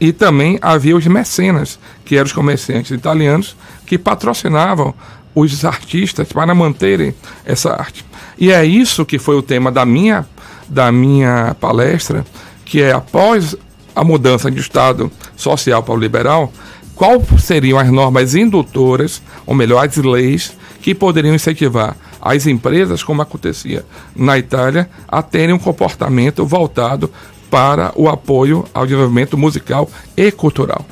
E 0.00 0.12
também 0.12 0.58
havia 0.60 0.96
os 0.96 1.06
mecenas, 1.06 1.78
que 2.04 2.16
eram 2.16 2.26
os 2.26 2.32
comerciantes 2.32 2.90
italianos, 2.90 3.56
que 3.86 3.96
patrocinavam 3.96 4.94
os 5.34 5.64
artistas 5.64 6.28
para 6.28 6.54
manterem 6.54 7.14
essa 7.44 7.72
arte. 7.72 8.04
E 8.38 8.50
é 8.52 8.64
isso 8.64 9.04
que 9.04 9.18
foi 9.18 9.36
o 9.36 9.42
tema 9.42 9.70
da 9.70 9.84
minha, 9.84 10.26
da 10.68 10.92
minha 10.92 11.54
palestra, 11.60 12.24
que 12.64 12.82
é 12.82 12.92
após 12.92 13.56
a 13.94 14.04
mudança 14.04 14.50
de 14.50 14.60
Estado 14.60 15.10
social 15.36 15.82
para 15.82 15.94
o 15.94 15.98
liberal, 15.98 16.52
qual 16.96 17.22
seriam 17.38 17.78
as 17.78 17.90
normas 17.92 18.34
indutoras, 18.34 19.22
ou 19.46 19.54
melhor, 19.54 19.86
as 19.86 19.96
leis 19.96 20.56
que 20.80 20.94
poderiam 20.94 21.34
incentivar 21.34 21.94
as 22.20 22.46
empresas, 22.46 23.04
como 23.04 23.22
acontecia 23.22 23.84
na 24.16 24.38
Itália, 24.38 24.88
a 25.06 25.22
terem 25.22 25.54
um 25.54 25.58
comportamento 25.58 26.44
voltado 26.44 27.10
para 27.50 27.92
o 27.94 28.08
apoio 28.08 28.64
ao 28.74 28.84
desenvolvimento 28.84 29.36
musical 29.36 29.88
e 30.16 30.32
cultural. 30.32 30.84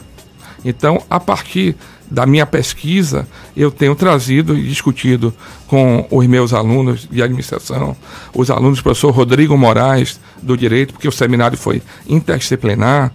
Então, 0.64 1.02
a 1.10 1.18
partir 1.18 1.74
da 2.10 2.26
minha 2.26 2.46
pesquisa, 2.46 3.26
eu 3.56 3.70
tenho 3.70 3.94
trazido 3.94 4.56
e 4.56 4.62
discutido 4.62 5.34
com 5.66 6.06
os 6.10 6.26
meus 6.26 6.52
alunos 6.52 7.08
de 7.10 7.22
administração, 7.22 7.96
os 8.34 8.50
alunos 8.50 8.78
do 8.78 8.84
professor 8.84 9.10
Rodrigo 9.10 9.56
Moraes, 9.56 10.20
do 10.42 10.56
Direito, 10.56 10.92
porque 10.92 11.08
o 11.08 11.12
seminário 11.12 11.56
foi 11.56 11.82
interdisciplinar, 12.06 13.12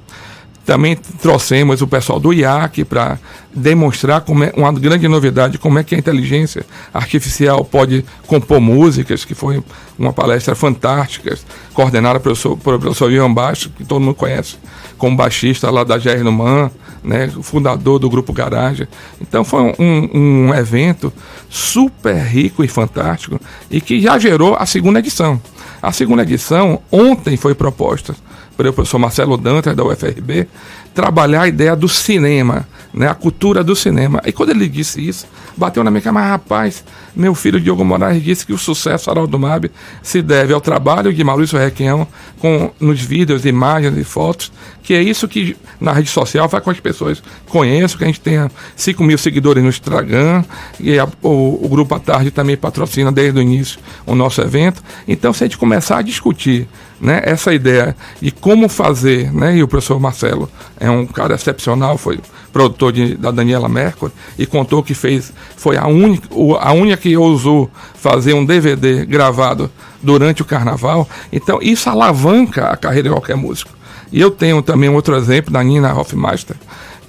também 0.65 0.95
trouxemos 0.95 1.81
o 1.81 1.87
pessoal 1.87 2.19
do 2.19 2.31
IAC 2.31 2.83
para 2.85 3.17
demonstrar 3.53 4.21
como 4.21 4.43
é 4.43 4.53
uma 4.55 4.71
grande 4.71 5.07
novidade, 5.07 5.57
como 5.57 5.79
é 5.79 5.83
que 5.83 5.95
a 5.95 5.97
inteligência 5.97 6.65
artificial 6.93 7.65
pode 7.65 8.05
compor 8.27 8.61
músicas, 8.61 9.25
que 9.25 9.33
foi 9.33 9.63
uma 9.97 10.13
palestra 10.13 10.53
fantástica, 10.53 11.37
coordenada 11.73 12.19
pelo 12.19 12.35
professor, 12.35 12.57
pelo 12.57 12.79
professor 12.79 13.11
Ian 13.11 13.33
Baixo, 13.33 13.71
que 13.71 13.83
todo 13.83 14.01
mundo 14.01 14.15
conhece, 14.15 14.57
como 14.97 15.17
baixista 15.17 15.71
lá 15.71 15.83
da 15.83 15.97
Jair 15.97 16.23
Numan, 16.23 16.69
né, 17.03 17.27
fundador 17.41 17.97
do 17.97 18.09
Grupo 18.09 18.31
Garagem. 18.31 18.87
Então 19.19 19.43
foi 19.43 19.73
um, 19.79 20.09
um 20.13 20.53
evento 20.53 21.11
super 21.49 22.15
rico 22.15 22.63
e 22.63 22.67
fantástico 22.67 23.39
e 23.71 23.81
que 23.81 23.99
já 23.99 24.19
gerou 24.19 24.55
a 24.55 24.65
segunda 24.65 24.99
edição. 24.99 25.41
A 25.81 25.91
segunda 25.91 26.21
edição 26.21 26.81
ontem 26.91 27.37
foi 27.37 27.55
proposta 27.55 28.15
pelo 28.59 28.73
professor 28.73 28.99
Marcelo 28.99 29.37
Dantas, 29.37 29.73
da 29.73 29.85
UFRB, 29.85 30.45
trabalhar 30.93 31.43
a 31.43 31.47
ideia 31.47 31.77
do 31.77 31.87
cinema, 31.87 32.67
né, 32.93 33.07
a 33.07 33.15
cultura 33.15 33.63
do 33.63 33.73
cinema. 33.73 34.21
E 34.25 34.33
quando 34.33 34.49
ele 34.49 34.67
disse 34.67 34.99
isso, 34.99 35.25
bateu 35.55 35.81
na 35.81 35.89
minha 35.89 36.01
cara, 36.01 36.13
mas 36.13 36.27
rapaz, 36.27 36.83
meu 37.15 37.33
filho 37.33 37.57
Diogo 37.57 37.85
Moraes 37.85 38.21
disse 38.21 38.45
que 38.45 38.51
o 38.51 38.57
sucesso 38.57 39.09
Araldo 39.09 39.39
Mab 39.39 39.71
se 40.03 40.21
deve 40.21 40.51
ao 40.53 40.59
trabalho 40.59 41.13
de 41.13 41.23
Maurício 41.23 41.57
Requião 41.57 42.05
com, 42.39 42.69
nos 42.81 42.99
vídeos, 42.99 43.45
imagens 43.45 43.97
e 43.97 44.03
fotos, 44.03 44.51
que 44.83 44.93
é 44.93 45.01
isso 45.01 45.25
que 45.25 45.55
na 45.79 45.93
rede 45.93 46.09
social 46.09 46.49
faz 46.49 46.61
com 46.61 46.69
as 46.69 46.81
pessoas 46.81 47.23
conheçam, 47.47 47.97
que 47.97 48.03
a 48.03 48.07
gente 48.07 48.19
tenha 48.19 48.51
5 48.75 49.01
mil 49.05 49.17
seguidores 49.17 49.63
no 49.63 49.69
Instagram, 49.69 50.43
e 50.81 50.99
a, 50.99 51.07
o, 51.23 51.65
o 51.65 51.69
Grupo 51.69 51.95
à 51.95 51.99
Tarde 51.99 52.29
também 52.29 52.57
patrocina 52.57 53.09
desde 53.09 53.39
o 53.39 53.41
início 53.41 53.79
o 54.05 54.15
nosso 54.15 54.41
evento. 54.41 54.83
Então, 55.07 55.31
se 55.31 55.45
a 55.45 55.47
gente 55.47 55.57
começar 55.57 55.99
a 55.99 56.01
discutir 56.01 56.67
né, 56.99 57.21
essa 57.23 57.53
ideia 57.53 57.95
de 58.21 58.31
como 58.31 58.67
fazer, 58.67 59.33
né, 59.33 59.57
e 59.57 59.63
o 59.63 59.67
professor 59.67 59.99
Marcelo 59.99 60.49
é 60.79 60.89
um 60.89 61.05
cara 61.05 61.35
excepcional, 61.35 61.97
foi 61.97 62.19
produtor 62.51 62.91
de, 62.91 63.15
da 63.15 63.31
Daniela 63.31 63.69
Mercury, 63.69 64.11
e 64.37 64.45
contou 64.45 64.83
que 64.83 64.93
fez, 64.93 65.31
foi 65.55 65.77
a 65.77 65.87
única, 65.87 66.27
a 66.59 66.73
única 66.73 66.97
que 66.97 67.15
ousou 67.15 67.69
fazer 67.95 68.33
um 68.33 68.45
DVD 68.45 69.05
gravado 69.05 69.71
durante 70.01 70.41
o 70.41 70.45
carnaval. 70.45 71.07
Então, 71.31 71.59
isso 71.61 71.89
alavanca 71.89 72.67
a 72.67 72.77
carreira 72.77 73.09
de 73.09 73.15
qualquer 73.15 73.35
músico. 73.35 73.71
E 74.11 74.19
eu 74.19 74.31
tenho 74.31 74.61
também 74.61 74.89
outro 74.89 75.15
exemplo 75.15 75.53
da 75.53 75.63
Nina 75.63 75.93
Hofmeister, 75.93 76.55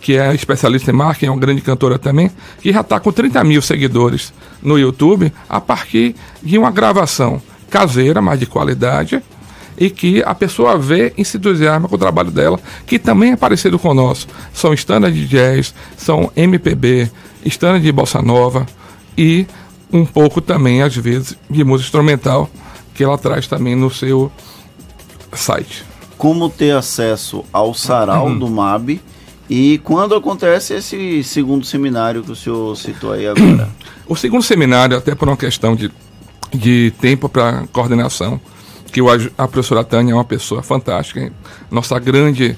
que 0.00 0.16
é 0.16 0.34
especialista 0.34 0.90
em 0.90 0.94
marketing, 0.94 1.26
é 1.26 1.30
uma 1.30 1.40
grande 1.40 1.60
cantora 1.60 1.98
também, 1.98 2.30
que 2.60 2.72
já 2.72 2.80
está 2.80 2.98
com 2.98 3.12
30 3.12 3.42
mil 3.44 3.62
seguidores 3.62 4.32
no 4.62 4.78
YouTube 4.78 5.32
a 5.48 5.60
partir 5.60 6.14
de 6.42 6.58
uma 6.58 6.70
gravação 6.70 7.40
caseira, 7.70 8.20
mas 8.20 8.40
de 8.40 8.46
qualidade, 8.46 9.22
e 9.80 9.88
que 9.88 10.22
a 10.26 10.34
pessoa 10.34 10.76
vê 10.76 11.14
e 11.16 11.24
se 11.24 11.38
entusiasma 11.38 11.88
com 11.88 11.94
o 11.94 11.98
trabalho 11.98 12.30
dela, 12.30 12.60
que 12.86 12.98
também 12.98 13.32
é 13.32 13.36
parecido 13.36 13.78
com 13.78 13.88
o 13.88 13.94
nosso. 13.94 14.28
São 14.52 14.74
standards 14.74 15.18
de 15.18 15.26
jazz, 15.26 15.74
são 15.96 16.30
MPB, 16.36 17.10
standards 17.46 17.86
de 17.86 17.90
bossa 17.90 18.20
nova 18.20 18.66
e 19.16 19.46
um 19.90 20.04
pouco 20.04 20.42
também, 20.42 20.82
às 20.82 20.94
vezes, 20.94 21.34
de 21.48 21.64
música 21.64 21.86
instrumental, 21.86 22.50
que 22.94 23.02
ela 23.02 23.16
traz 23.16 23.46
também 23.46 23.74
no 23.74 23.90
seu 23.90 24.30
site. 25.32 25.82
Como 26.18 26.50
ter 26.50 26.72
acesso 26.72 27.42
ao 27.50 27.72
sarau 27.72 28.26
uhum. 28.26 28.38
do 28.38 28.48
MAB 28.50 29.00
e 29.48 29.78
quando 29.78 30.14
acontece 30.14 30.74
esse 30.74 31.24
segundo 31.24 31.64
seminário 31.64 32.22
que 32.22 32.30
o 32.30 32.36
senhor 32.36 32.76
citou 32.76 33.12
aí 33.12 33.26
agora? 33.26 33.68
O 34.06 34.16
segundo 34.16 34.42
seminário, 34.42 34.96
até 34.96 35.14
por 35.14 35.28
uma 35.28 35.36
questão 35.36 35.76
de, 35.76 35.90
de 36.52 36.92
tempo 37.00 37.28
para 37.28 37.64
coordenação, 37.72 38.40
que 38.90 39.00
a 39.38 39.48
professora 39.48 39.84
Tânia 39.84 40.12
é 40.12 40.14
uma 40.14 40.24
pessoa 40.24 40.62
fantástica, 40.62 41.32
nossa 41.70 41.98
grande 41.98 42.56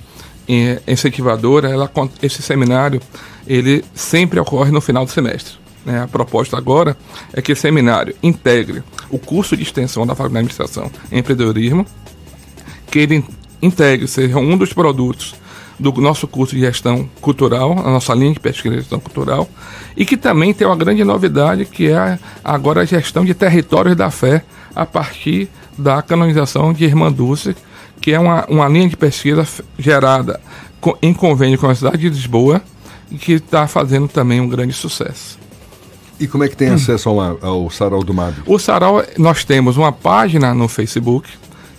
eh, 0.48 0.80
incentivadora, 0.86 1.68
ela, 1.68 1.90
esse 2.22 2.42
seminário 2.42 3.00
ele 3.46 3.84
sempre 3.94 4.40
ocorre 4.40 4.70
no 4.70 4.80
final 4.80 5.04
do 5.04 5.10
semestre. 5.10 5.54
Né? 5.84 6.02
A 6.02 6.08
proposta 6.08 6.56
agora 6.56 6.96
é 7.32 7.42
que 7.42 7.52
esse 7.52 7.62
seminário 7.62 8.14
integre 8.22 8.82
o 9.10 9.18
curso 9.18 9.56
de 9.56 9.62
extensão 9.62 10.06
da 10.06 10.14
Faculdade 10.14 10.46
de 10.46 10.52
Administração 10.52 10.90
e 11.10 11.18
Empreendedorismo, 11.18 11.86
que 12.90 13.00
ele 13.00 13.24
integre, 13.60 14.06
seja 14.08 14.38
um 14.38 14.56
dos 14.56 14.72
produtos 14.72 15.34
do 15.78 15.92
nosso 16.00 16.28
curso 16.28 16.54
de 16.54 16.60
gestão 16.60 17.08
cultural, 17.20 17.72
a 17.72 17.90
nossa 17.90 18.14
linha 18.14 18.32
de 18.32 18.40
pesquisa 18.40 18.76
de 18.76 18.80
gestão 18.82 19.00
cultural, 19.00 19.48
e 19.96 20.04
que 20.04 20.16
também 20.16 20.54
tem 20.54 20.66
uma 20.66 20.76
grande 20.76 21.02
novidade 21.02 21.64
que 21.64 21.88
é 21.88 22.18
agora 22.44 22.82
a 22.82 22.84
gestão 22.84 23.24
de 23.24 23.34
territórios 23.34 23.96
da 23.96 24.10
fé 24.10 24.44
a 24.74 24.86
partir 24.86 25.48
da 25.76 26.02
canonização 26.02 26.72
de 26.72 26.84
Irmã 26.84 27.10
Dulce, 27.10 27.56
que 28.00 28.12
é 28.12 28.18
uma, 28.18 28.44
uma 28.46 28.68
linha 28.68 28.88
de 28.88 28.96
pesquisa 28.96 29.46
gerada 29.78 30.40
em 31.00 31.14
convênio 31.14 31.58
com 31.58 31.68
a 31.68 31.74
cidade 31.74 31.98
de 31.98 32.08
Lisboa 32.08 32.60
e 33.10 33.16
que 33.16 33.32
está 33.32 33.66
fazendo 33.66 34.08
também 34.08 34.40
um 34.40 34.48
grande 34.48 34.72
sucesso. 34.72 35.38
E 36.18 36.26
como 36.26 36.44
é 36.44 36.48
que 36.48 36.56
tem 36.56 36.70
hum. 36.70 36.74
acesso 36.74 37.08
ao, 37.08 37.44
ao 37.44 37.70
Sarau 37.70 38.02
do 38.02 38.12
MAB? 38.14 38.34
O 38.46 38.58
Sarau, 38.58 39.02
nós 39.18 39.44
temos 39.44 39.76
uma 39.76 39.92
página 39.92 40.54
no 40.54 40.68
Facebook, 40.68 41.28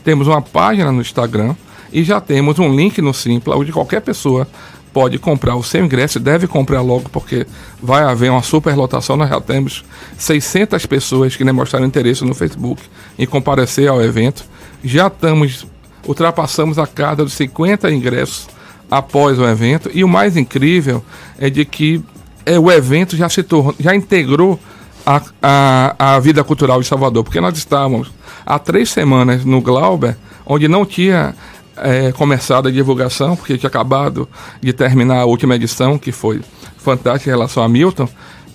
temos 0.04 0.28
uma 0.28 0.42
página 0.42 0.92
no 0.92 1.02
Instagram, 1.02 1.56
e 1.92 2.04
já 2.04 2.20
temos 2.20 2.58
um 2.58 2.76
link 2.76 3.00
no 3.02 3.14
Simpla, 3.14 3.56
onde 3.56 3.72
qualquer 3.72 4.02
pessoa 4.02 4.48
pode 4.94 5.18
comprar 5.18 5.56
o 5.56 5.64
seu 5.64 5.84
ingresso, 5.84 6.20
deve 6.20 6.46
comprar 6.46 6.82
logo, 6.82 7.10
porque 7.10 7.48
vai 7.82 8.04
haver 8.04 8.30
uma 8.30 8.44
superlotação. 8.44 9.18
Nós 9.18 9.30
já 9.30 9.42
temos 9.42 9.84
600 10.18 10.86
pessoas 10.86 11.36
que 11.36 11.44
demonstraram 11.44 11.86
interesse 11.86 12.24
no 12.24 12.36
Facebook 12.36 12.82
em 13.18 13.26
comparecer 13.26 13.90
ao 13.90 14.02
evento. 14.02 14.46
Já 14.84 15.08
estamos, 15.08 15.66
ultrapassamos 16.08 16.78
a 16.78 16.86
cada 16.86 17.24
dos 17.24 17.34
50 17.34 17.92
ingressos 17.92 18.48
após 18.90 19.40
o 19.40 19.46
evento. 19.46 19.90
E 19.94 20.04
o 20.04 20.08
mais 20.08 20.38
incrível 20.38 21.04
é 21.40 21.50
de 21.50 21.66
que 21.66 22.04
é, 22.46 22.60
o 22.60 22.72
evento 22.72 23.18
já 23.18 23.28
se 23.28 23.42
tornou, 23.42 23.74
já 23.80 23.96
integrou 23.96 24.60
a, 25.06 25.22
a, 25.42 26.16
a 26.16 26.20
vida 26.20 26.44
cultural 26.44 26.80
de 26.80 26.88
Salvador, 26.88 27.24
porque 27.24 27.42
nós 27.42 27.58
estávamos 27.58 28.12
há 28.46 28.60
três 28.60 28.90
semanas 28.90 29.44
no 29.44 29.60
Glauber, 29.60 30.16
onde 30.46 30.68
não 30.68 30.86
tinha 30.86 31.36
é, 31.78 32.12
começado 32.12 32.68
a 32.68 32.72
divulgação, 32.72 33.36
porque 33.36 33.58
tinha 33.58 33.68
acabado 33.68 34.28
de 34.62 34.74
terminar 34.74 35.20
a 35.22 35.26
última 35.26 35.56
edição, 35.56 35.98
que 35.98 36.12
foi 36.12 36.42
fantástica 36.78 37.30
em 37.30 37.34
relação 37.34 37.64
a 37.64 37.70
Milton, 37.70 38.08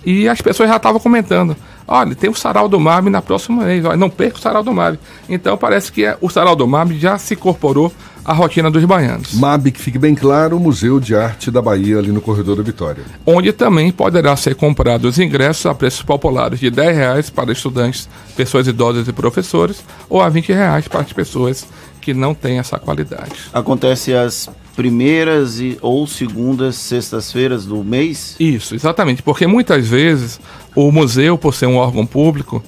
e 0.05 0.27
as 0.27 0.41
pessoas 0.41 0.69
já 0.69 0.77
estavam 0.77 0.99
comentando. 0.99 1.55
Olha, 1.91 2.13
tem 2.13 2.29
o 2.29 2.35
Sarau 2.35 2.69
do 2.69 2.79
MAB 2.79 3.09
na 3.09 3.19
próxima 3.19 3.63
mês. 3.63 3.83
Olha, 3.83 3.97
não 3.97 4.11
perca 4.11 4.37
o 4.37 4.39
Sarau 4.39 4.61
do 4.61 4.71
MAB. 4.71 4.99
Então 5.27 5.57
parece 5.57 5.91
que 5.91 6.05
o 6.21 6.29
Sarau 6.29 6.55
do 6.55 6.67
MAB 6.67 6.91
já 6.91 7.17
se 7.17 7.33
incorporou 7.33 7.91
à 8.23 8.31
rotina 8.31 8.69
dos 8.69 8.85
baianos. 8.85 9.33
MAB, 9.33 9.71
que 9.71 9.79
fique 9.79 9.97
bem 9.97 10.13
claro, 10.13 10.55
o 10.55 10.59
Museu 10.59 10.99
de 10.99 11.15
Arte 11.15 11.49
da 11.49 11.63
Bahia, 11.63 11.97
ali 11.97 12.11
no 12.11 12.21
Corredor 12.21 12.57
da 12.57 12.61
Vitória. 12.61 13.03
Onde 13.25 13.51
também 13.51 13.91
poderá 13.91 14.35
ser 14.35 14.53
comprado 14.53 15.05
os 15.05 15.17
ingressos 15.17 15.65
a 15.65 15.73
preços 15.73 16.03
populares 16.03 16.59
de 16.59 16.69
R$ 16.69 16.91
reais 16.91 17.31
para 17.31 17.51
estudantes, 17.51 18.07
pessoas 18.37 18.67
idosas 18.67 19.07
e 19.07 19.11
professores, 19.11 19.83
ou 20.07 20.21
a 20.21 20.29
R$ 20.29 20.41
reais 20.41 20.87
para 20.87 21.01
as 21.01 21.11
pessoas 21.11 21.65
que 22.09 22.13
não 22.13 22.33
têm 22.33 22.57
essa 22.57 22.79
qualidade. 22.79 23.31
Acontece 23.53 24.13
as 24.13 24.49
primeiras 24.75 25.59
e, 25.59 25.77
ou 25.81 26.07
segundas 26.07 26.75
sextas-feiras 26.75 27.65
do 27.65 27.83
mês? 27.83 28.35
Isso, 28.39 28.73
exatamente, 28.73 29.21
porque 29.21 29.45
muitas 29.45 29.87
vezes 29.87 30.39
o 30.75 30.91
museu, 30.91 31.37
por 31.37 31.53
ser 31.53 31.67
um 31.67 31.75
órgão 31.75 32.05
público, 32.05 32.63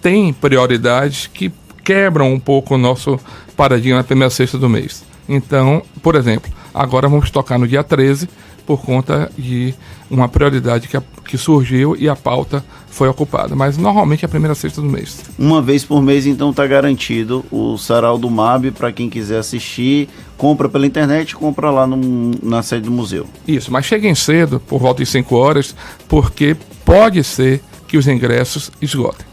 tem 0.00 0.32
prioridades 0.32 1.26
que 1.26 1.52
quebram 1.84 2.32
um 2.32 2.40
pouco 2.40 2.74
o 2.74 2.78
nosso 2.78 3.20
paradigma 3.56 3.98
na 3.98 4.04
primeira 4.04 4.30
sexta 4.30 4.56
do 4.56 4.68
mês. 4.68 5.04
Então, 5.28 5.82
por 6.02 6.14
exemplo, 6.14 6.50
agora 6.72 7.08
vamos 7.08 7.30
tocar 7.30 7.58
no 7.58 7.68
dia 7.68 7.84
13 7.84 8.28
por 8.66 8.82
conta 8.82 9.30
de 9.38 9.74
uma 10.10 10.28
prioridade 10.28 10.88
que, 10.88 10.96
a, 10.96 11.02
que 11.24 11.38
surgiu 11.38 11.96
e 11.96 12.08
a 12.08 12.16
pauta 12.16 12.64
foi 12.90 13.08
ocupada. 13.08 13.54
Mas 13.54 13.76
normalmente 13.76 14.24
é 14.24 14.26
a 14.26 14.28
primeira 14.28 14.54
sexta 14.54 14.80
do 14.80 14.88
mês. 14.88 15.24
Uma 15.38 15.62
vez 15.62 15.84
por 15.84 16.02
mês, 16.02 16.26
então, 16.26 16.50
está 16.50 16.66
garantido 16.66 17.44
o 17.50 17.78
Sarau 17.78 18.18
do 18.18 18.30
MAB 18.30 18.72
para 18.72 18.90
quem 18.90 19.08
quiser 19.08 19.38
assistir. 19.38 20.08
Compra 20.36 20.68
pela 20.68 20.86
internet, 20.86 21.34
compra 21.34 21.70
lá 21.70 21.86
no, 21.86 22.32
na 22.42 22.62
sede 22.62 22.84
do 22.86 22.90
museu. 22.90 23.26
Isso, 23.46 23.72
mas 23.72 23.86
cheguem 23.86 24.14
cedo, 24.14 24.60
por 24.60 24.80
volta 24.80 25.02
de 25.02 25.08
5 25.08 25.34
horas, 25.36 25.74
porque 26.08 26.56
pode 26.84 27.22
ser 27.22 27.62
que 27.86 27.96
os 27.96 28.08
ingressos 28.08 28.70
esgotem 28.82 29.26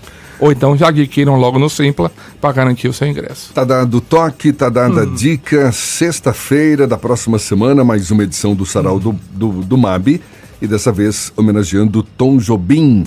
ou 0.44 0.52
então 0.52 0.76
já 0.76 0.90
adquiram 0.90 1.38
logo 1.38 1.58
no 1.58 1.70
Simpla 1.70 2.12
para 2.42 2.52
garantir 2.52 2.90
o 2.90 2.94
seu 2.94 3.08
ingresso. 3.08 3.54
Tá 3.54 3.64
dado 3.64 4.02
toque, 4.02 4.52
tá 4.52 4.68
dada 4.68 5.04
hum. 5.04 5.16
dica. 5.16 5.72
Sexta-feira 5.72 6.86
da 6.86 6.98
próxima 6.98 7.40
semana, 7.40 7.82
mais 7.82 8.12
uma 8.12 8.24
edição 8.24 8.54
do 8.54 8.66
Sarau 8.66 8.98
hum. 8.98 9.00
do, 9.00 9.20
do, 9.32 9.52
do 9.64 9.78
MAB 9.78 10.20
e 10.62 10.68
dessa 10.68 10.92
vez 10.92 11.32
homenageando 11.38 12.04
Tom 12.04 12.40
Jobim. 12.40 13.06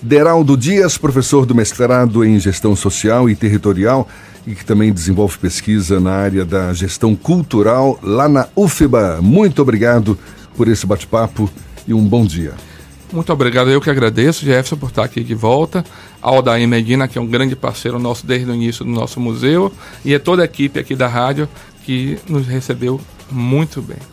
Deraldo 0.00 0.56
Dias, 0.56 0.96
professor 0.96 1.44
do 1.44 1.54
mestrado 1.54 2.24
em 2.24 2.40
gestão 2.40 2.74
social 2.74 3.28
e 3.28 3.36
territorial 3.36 4.08
e 4.46 4.54
que 4.54 4.64
também 4.64 4.90
desenvolve 4.90 5.36
pesquisa 5.36 6.00
na 6.00 6.12
área 6.12 6.46
da 6.46 6.72
gestão 6.72 7.14
cultural 7.14 7.98
lá 8.02 8.26
na 8.26 8.48
UFBA. 8.56 9.20
Muito 9.20 9.60
obrigado 9.60 10.18
por 10.56 10.66
esse 10.66 10.86
bate-papo 10.86 11.50
e 11.86 11.92
um 11.92 12.02
bom 12.02 12.24
dia. 12.24 12.54
Muito 13.12 13.32
obrigado, 13.32 13.68
eu 13.70 13.80
que 13.80 13.90
agradeço, 13.90 14.44
Jefferson, 14.44 14.76
por 14.76 14.90
estar 14.90 15.02
aqui 15.02 15.24
de 15.24 15.34
volta. 15.34 15.84
Ao 16.22 16.36
Aldair 16.36 16.66
Medina, 16.68 17.08
que 17.08 17.18
é 17.18 17.20
um 17.20 17.26
grande 17.26 17.56
parceiro 17.56 17.98
nosso 17.98 18.24
desde 18.24 18.48
o 18.48 18.54
início 18.54 18.84
do 18.84 18.90
nosso 18.90 19.18
museu, 19.18 19.72
e 20.04 20.14
é 20.14 20.18
toda 20.18 20.42
a 20.42 20.44
equipe 20.44 20.78
aqui 20.78 20.94
da 20.94 21.08
rádio 21.08 21.48
que 21.82 22.18
nos 22.28 22.46
recebeu 22.46 23.00
muito 23.30 23.82
bem. 23.82 24.10